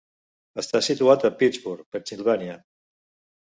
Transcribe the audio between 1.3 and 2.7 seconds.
Pittsburgh, Pennsilvània.